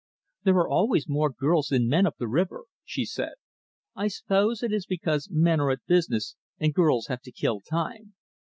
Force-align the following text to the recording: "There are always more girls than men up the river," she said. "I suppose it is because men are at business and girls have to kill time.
"There 0.45 0.55
are 0.55 0.67
always 0.67 1.07
more 1.07 1.29
girls 1.29 1.67
than 1.67 1.87
men 1.87 2.07
up 2.07 2.17
the 2.17 2.27
river," 2.27 2.63
she 2.83 3.05
said. 3.05 3.33
"I 3.95 4.07
suppose 4.07 4.63
it 4.63 4.73
is 4.73 4.87
because 4.87 5.29
men 5.29 5.59
are 5.59 5.69
at 5.69 5.85
business 5.85 6.35
and 6.57 6.73
girls 6.73 7.05
have 7.05 7.21
to 7.21 7.31
kill 7.31 7.59
time. 7.61 8.15